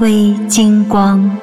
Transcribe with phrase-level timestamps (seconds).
[0.00, 1.38] 微金光。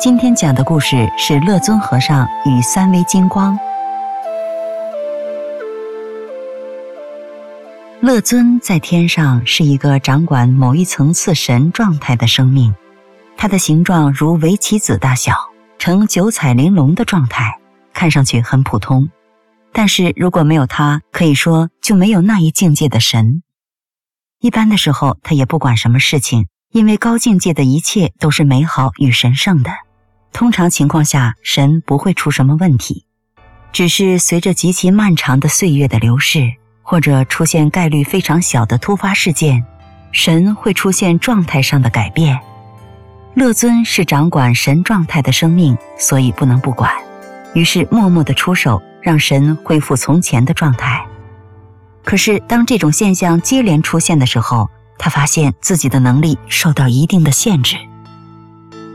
[0.00, 3.56] 今天讲的故事是乐尊和尚与三微金光。
[8.00, 12.74] 乐尊在天上是一个掌管某一层次神状态的生命，
[13.36, 15.32] 它的形状如围棋子大小，
[15.86, 17.60] 呈九彩玲珑的状态，
[17.92, 19.08] 看上去很普通。
[19.72, 23.44] 但是如果没有它，可以说就没有那一境界的神。
[24.40, 29.70] 一般的时候，他也不管什么事情，因为高境界的一切都是美好与神圣的。
[30.32, 33.06] 通常情况下，神不会出什么问题，
[33.70, 36.52] 只是随着极其漫长的岁月的流逝。
[36.82, 39.64] 或者出现概率非常小的突发事件，
[40.10, 42.40] 神会出现状态上的改变。
[43.36, 46.90] 乐尊是掌管神状态的生命，所以不能不管，
[47.52, 51.06] 于是默默的出手，让神恢复从前的状态。
[52.02, 57.76] 可是当这种现象接连出现的时候，他发现自己的能力受到一定的限制。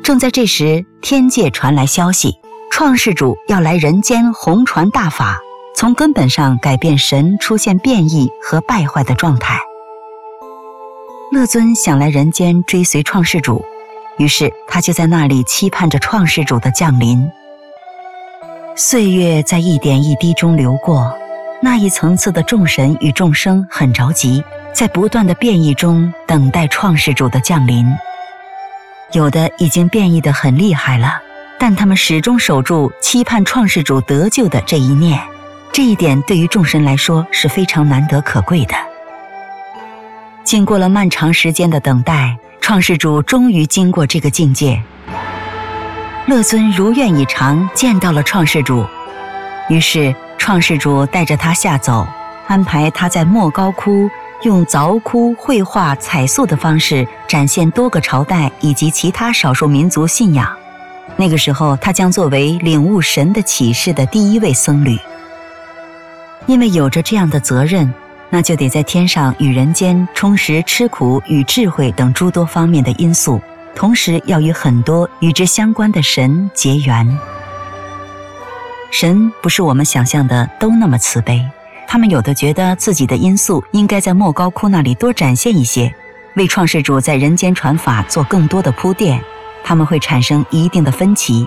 [0.03, 2.39] 正在这时，天界传来消息，
[2.71, 5.37] 创世主要来人间弘传大法。
[5.75, 9.59] 从根本上改变神出现变异和败坏的状态。
[11.31, 13.63] 乐尊想来人间追随创世主，
[14.17, 17.29] 于是他就在那里期盼着创世主的降临。
[18.75, 21.13] 岁月在一点一滴中流过，
[21.61, 27.85] 那一层次的众神与众生很着急，在不断的变异中等待创世主的降临。
[29.11, 31.21] 有的已经变异的很厉害了，
[31.59, 35.19] 但他们始终守住期盼创世主得救的这一念。
[35.73, 38.75] 这一点对于众神来说是非常难得可贵的。
[40.43, 42.37] 经过了漫长时间的等待，
[42.71, 44.81] 创世主终于经过这个境界。
[46.25, 48.85] 乐尊如愿以偿见到了创世主，
[49.67, 52.07] 于是创世主带着他下走，
[52.47, 54.09] 安排他在莫高窟
[54.43, 60.49] 用凿窟绘画彩塑的方式展现多个朝代以及其他少数民族信仰。
[61.17, 64.97] 那个时候，他将作为领悟神的启示的第一位僧侣。
[66.45, 67.93] 因为有着这样的责任，
[68.33, 73.41] 那就得在天上与人间充实吃苦与智慧等诸多方面的因素，
[73.75, 77.19] 同时要与很多与之相关的神结缘。
[78.89, 81.45] 神不是我们想象的都那么慈悲，
[81.87, 85.93] 他们有的觉得自己的因素应该在莫高窟那里多展现一些，
[86.35, 89.21] 为创世主在人间传法做更多的铺垫，
[89.61, 91.45] 他们会产生一定的分歧。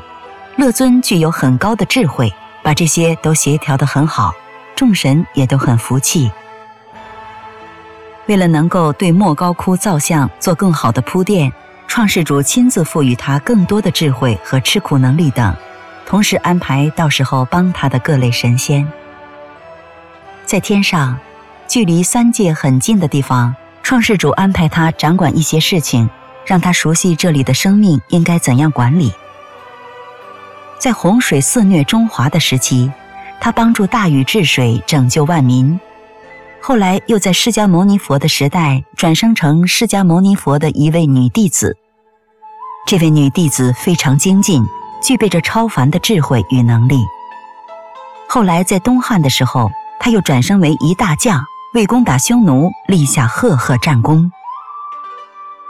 [0.56, 2.30] 乐尊具有很高的智慧，
[2.62, 4.34] 把这些都协调得很好。
[4.76, 6.30] 众神也都很服气。
[8.26, 11.52] 为了能够对莫高窟造像做更好的铺垫，
[11.86, 15.54] 创世主亲自赋予他更多的智慧和吃苦能力等，
[16.06, 18.86] 同时安排到时候帮他的各类神仙。
[20.44, 21.18] 在天上，
[21.66, 26.08] 距离三界很近的地方，创世主安排他掌管一些事情，
[26.46, 29.12] 让他熟悉这里的生命应该怎样管理。
[30.78, 32.92] 在洪水肆虐中华的时期。
[33.40, 35.78] 他帮助大禹治水，拯救万民。
[36.66, 41.76] 后来又在释迦牟尼佛的时代转生成释迦牟尼佛的一位女弟子。
[42.86, 44.64] 这位女弟子非常精进，
[45.02, 47.04] 具备着超凡的智慧与能力。
[48.26, 49.70] 后来在东汉的时候，
[50.00, 54.32] 他又转生为一大将，为攻打匈奴立下赫赫战功。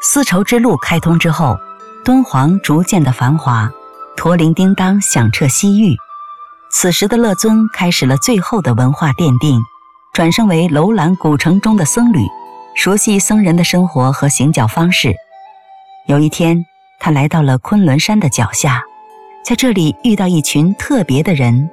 [0.00, 1.59] 丝绸之路开通之后，
[2.04, 3.69] 敦煌逐渐的繁华，
[4.16, 5.97] 驼铃叮当响彻西域。
[6.71, 9.60] 此时的乐尊开始了最后的文化奠定，
[10.15, 12.21] 转生为楼兰古城中的僧侣，
[12.77, 15.13] 熟悉僧人的生活和行脚方式。
[16.07, 16.65] 有一天，
[17.01, 18.81] 他来到了昆仑山的脚下，
[19.45, 21.69] 在这里遇到一群特别的人，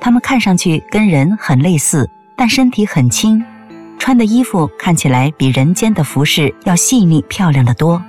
[0.00, 3.44] 他们看上去跟人很类似，但身体很轻，
[3.98, 8.02] 穿的衣服看起来比人间的服饰要细腻漂亮的多。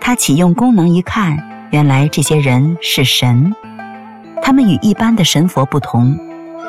[0.00, 1.36] 他启用功能一看，
[1.72, 3.52] 原来这些人是神。
[4.40, 6.16] 他们与一般的神佛不同，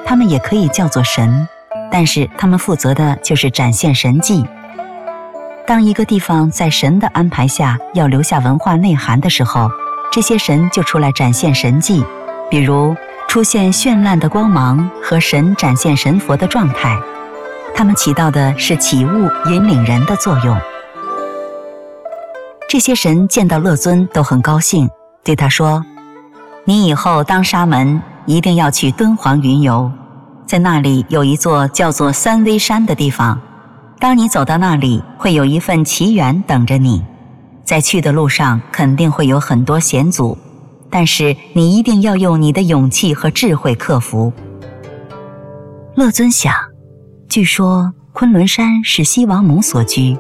[0.03, 1.47] 他们也可以叫做神，
[1.91, 4.45] 但是他们负责的就是展现神迹。
[5.65, 9.69] 当一个地方在神的安排下要留下文化内涵的时候，
[10.11, 12.03] 这些神就出来展现神迹，
[12.49, 12.95] 比如
[13.27, 16.97] 出现绚烂的光芒和神展现神佛的状态。
[17.75, 20.57] 他们起到的是启悟、引领人的作用。
[22.69, 24.89] 这些神见到乐尊都很高兴，
[25.23, 25.83] 对他说。
[26.65, 29.91] 你以后当沙门，一定要去敦煌云游，
[30.47, 33.39] 在那里有一座叫做三危山的地方。
[33.99, 37.03] 当你走到那里，会有一份奇缘等着你。
[37.65, 40.37] 在去的路上，肯定会有很多险阻，
[40.89, 44.31] 但是你一定要用你的勇气和智慧克服。
[45.95, 46.53] 乐尊想，
[47.27, 50.17] 据说昆仑山是西王母所居，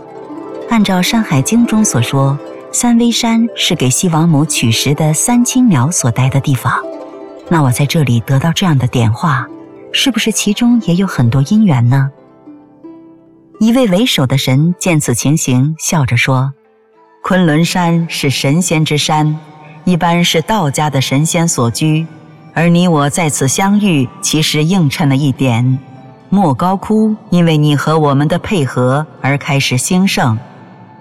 [0.69, 2.37] 按照《山海经》中所说，
[2.73, 6.73] 三危山是给西王母取食的三青鸟所待的地方。
[7.47, 9.47] 那我在这里得到这样的点化，
[9.91, 12.09] 是不是其中也有很多因缘呢？
[13.59, 16.53] 一位为首的神见此情形，笑着说
[17.23, 19.35] ：“昆仑山是神仙之山，
[19.85, 22.05] 一般是道家的神仙所居，
[22.53, 25.79] 而你我在此相遇，其实映衬了一点。
[26.29, 30.37] 莫高窟因为你和我们的配合而开始兴盛，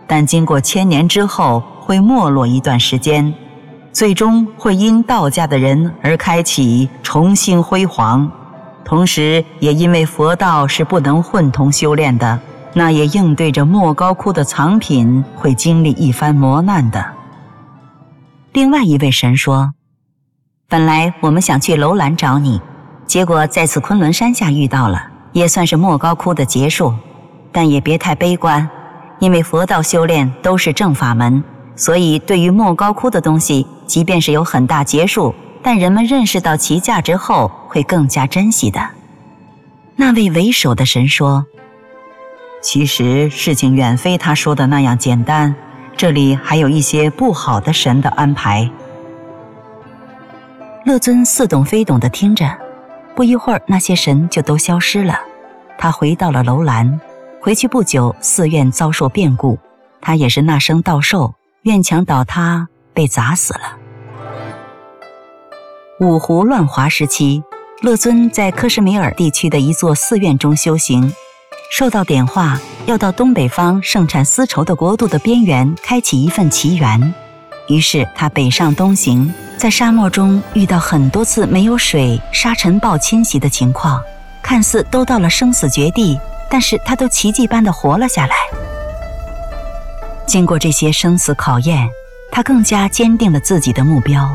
[0.06, 3.34] 但经过千年之后会没落一段时间，
[3.92, 8.30] 最终会因道家的人而开启重新辉煌。”
[8.86, 12.38] 同时，也因为佛道是不能混同修炼的，
[12.72, 17.04] 那也应对着莫高窟的藏品会经历一番磨难的。
[18.52, 19.74] 另外一位神说
[20.70, 22.60] ：“本来我们想去楼兰找你，
[23.08, 26.94] 结果在此昆仑山下遇到了，也算是莫高窟的结束。
[27.50, 28.70] 但也别太悲观，
[29.18, 31.42] 因为佛道修炼都是正法门，
[31.74, 38.80] 所以对于莫高窟的东西，即便是有很大结束。”但人们认识到其价值后，会更加珍惜的。
[39.96, 41.44] 那位为首的神说
[42.62, 45.54] ：“其实事情远非他说的那样简单，
[45.96, 48.70] 这里还有一些不好的神的安排。”
[50.84, 52.48] 乐尊似懂非懂的听着，
[53.14, 55.18] 不一会儿，那些神就都消失了。
[55.78, 57.00] 他回到了楼兰，
[57.40, 59.58] 回去不久，寺院遭受变故，
[60.00, 63.85] 他也是那声道寿，院墙倒塌，被砸死了。
[65.98, 67.43] 五胡乱华时期，
[67.81, 71.10] 乐尊在克什米尔地区的一座寺院中修行，
[71.72, 77.14] 受到点化，要到东北方盛产丝绸的国度的边缘开启一份奇缘。
[77.69, 83.99] 于是他北上东行，在沙漠中遇到很多次没有水、沙尘暴侵袭的情况，
[84.42, 86.20] 看似都到了生死绝地，
[86.50, 88.37] 但是他都奇迹般的活了下来。
[90.26, 91.88] 经过这些生死考验，
[92.31, 94.28] 他更加坚定了自己的目标。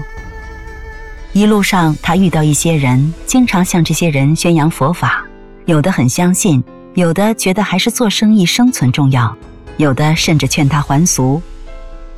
[1.34, 5.24] 一路上，他遇到一些人，经常向这些人宣扬佛法，
[5.66, 6.62] 有的很相信，
[6.94, 9.34] 有的觉得还是做生意生存重要，
[9.78, 11.42] 有的甚至劝他还俗。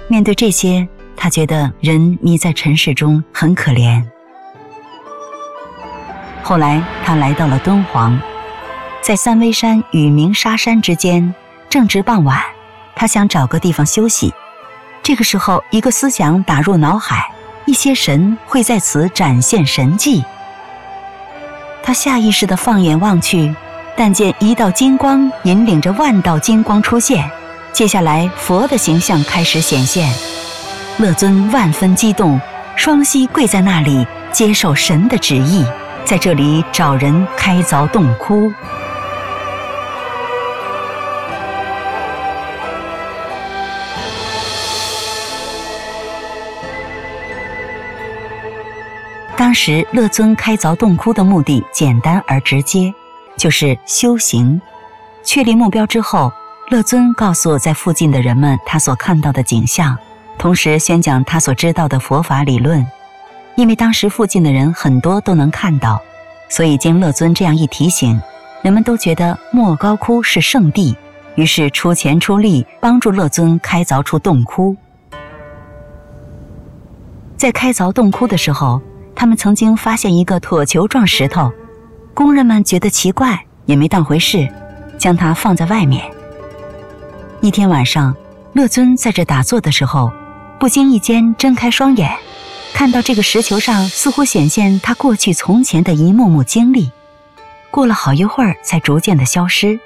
[0.07, 4.04] 面对这些，他觉得人迷在尘世中很可怜。
[6.42, 8.19] 后来，他来到了敦煌，
[9.01, 11.33] 在三危山与鸣沙山之间，
[11.69, 12.42] 正值傍晚，
[12.95, 14.33] 他想找个地方休息。
[15.04, 17.32] 这个时候，一个思想打入脑海。
[17.74, 20.24] 一些神会在此展现神迹。
[21.81, 23.52] 他下意识地放眼望去，
[23.98, 27.28] 但见一道金光引领着万道金光出现，
[27.72, 30.08] 接下来佛的形象开始显现。
[31.00, 32.40] 乐尊万分激动，
[32.75, 35.66] 双膝跪在那里接受神的旨意，
[36.06, 38.54] 在这里找人开凿洞窟。
[49.36, 52.94] 当时乐尊开凿洞窟的目的简单而直接，
[53.36, 54.62] 就是修行。
[55.24, 56.32] 确立目标之后，
[56.70, 59.98] 乐尊告诉在附近的人们他所看到的景象，
[60.38, 62.86] 同时宣讲他所知道的佛法理论。
[63.56, 66.00] 因为当时附近的人很多都能看到，
[66.48, 68.22] 所以经乐尊这样一提醒，
[68.62, 70.96] 人们都觉得莫高窟是圣地，
[71.36, 74.75] 于是出钱出力帮助乐尊开凿出洞窟。
[77.36, 78.80] 在开凿洞窟的时候。
[79.24, 81.50] 他们曾经发现一个椭球状石头，
[82.13, 84.46] 工人们觉得奇怪，也没当回事，
[84.98, 86.03] 将它放在外面。
[87.39, 88.13] 一天晚上，
[88.51, 90.12] 乐尊在这打坐的时候，
[90.60, 92.12] 不经意间睁开双眼，
[92.74, 96.92] 看到这个石球上似乎显现他过去从前的一幕幕经历，
[97.72, 99.80] 过了好一会儿才逐渐的消失。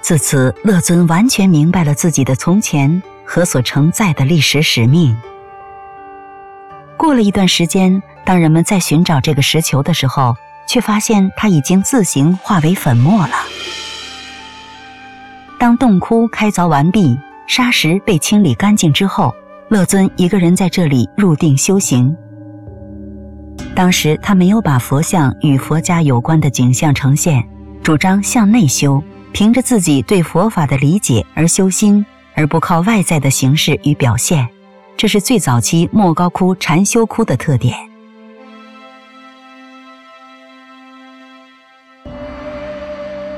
[0.00, 5.14] 自此，乐尊完全明白了自己的从前和所承载的历史使命。
[6.96, 8.02] 过了一段时间。
[8.30, 13.34] 当人们在寻找这个石球的时候，却发现它已经自行化为粉末了。
[15.58, 17.18] 当洞窟开凿完毕，
[17.48, 19.34] 沙石被清理干净之后，
[19.68, 22.16] 乐尊一个人在这里入定修行。
[23.74, 27.44] 当时他没有把佛像与佛家有关的景象呈现，
[27.82, 32.06] 主张向内修，凭着自己对佛法的理解而修心，
[32.36, 34.48] 而不靠外在的形式与表现。
[34.96, 37.89] 这是最早期莫高窟禅修窟的特点。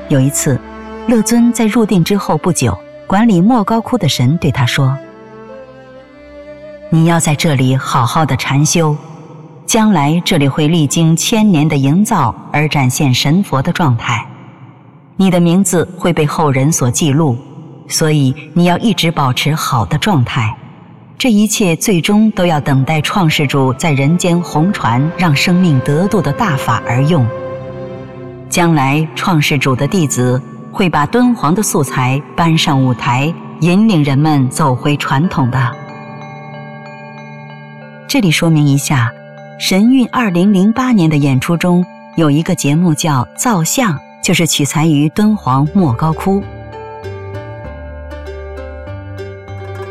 [0.09, 0.59] 有一次，
[1.07, 4.95] 乐尊在入定之后不久，管理莫高窟的神对他说
[6.91, 8.95] ：“你要在这里好好的禅修，
[9.65, 14.25] 将来这里会历经千年的营造而展现神佛的状态。
[15.15, 17.37] 你的名字会被后人所记录，
[17.87, 20.55] 所以你要一直保持好的状态。
[21.17, 27.25] 这一切最终都要等待创世主在人间红传让生命得度的大法而用。
[28.53, 30.39] 将来创世主的弟子
[30.71, 35.75] 会把敦煌的素材搬上舞台，引领人们走回传统的。
[38.07, 39.11] 这里说明一下，
[39.59, 41.83] 神韵二零零八年的演出中
[42.15, 43.99] 有一个节目叫造像。
[44.21, 46.41] 就是取材于敦煌莫高窟。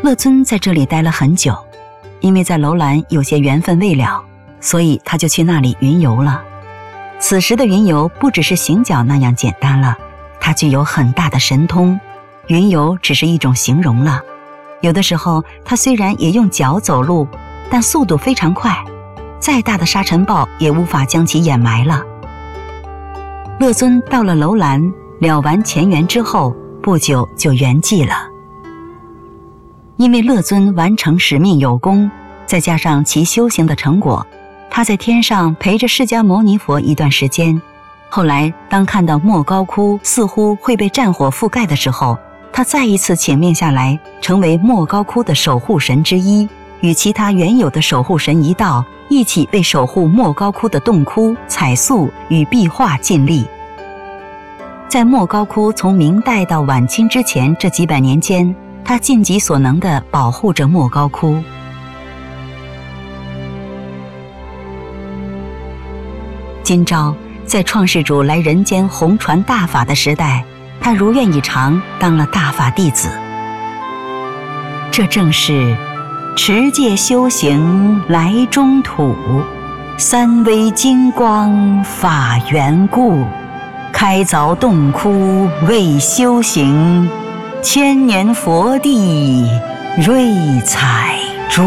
[0.01, 1.55] 乐尊在这里待了很久，
[2.19, 4.23] 因为在楼兰有些缘分未了，
[4.59, 6.41] 所以他就去那里云游了。
[7.19, 9.97] 此时的云游不只是行脚那样简单了，
[10.39, 11.99] 它具有很大的神通。
[12.47, 14.21] 云游只是一种形容了，
[14.81, 17.25] 有的时候它虽然也用脚走路，
[17.69, 18.77] 但速度非常快，
[19.39, 22.03] 再大的沙尘暴也无法将其掩埋了。
[23.59, 28.27] 乐尊到了楼兰，了完前缘之后，不久就圆寂了。
[29.95, 32.11] 因为乐尊完成使命有功，
[32.45, 34.25] 再加上其修行的成果，
[34.75, 37.61] 他在天上陪着释迦牟尼佛一段时间。
[38.09, 42.17] 后来，当看到莫高窟似乎会被战火覆盖的时候，
[42.51, 46.49] 他再一次请命下来，成为莫高窟的守护神之一，
[46.81, 48.83] 与其他原有的守护神一道。
[49.09, 53.45] 一起为守护莫高窟的洞窟、彩塑与壁画尽力。
[54.87, 61.37] 在莫高窟从明代到晚清之前这几百年间，他尽己所能地保护着莫高窟。
[66.73, 67.15] 今朝
[67.45, 70.43] 在创世主来人间弘传大法的时代，
[70.81, 73.09] 他如愿以偿当了大法弟子。
[74.89, 75.77] 这正是。
[76.35, 79.15] 持戒修行来中土，
[79.99, 83.23] 三微金光法缘故，
[83.91, 87.07] 开凿洞窟为修行，
[87.61, 89.47] 千年佛地
[89.95, 91.19] 瑞彩
[91.51, 91.61] 珠。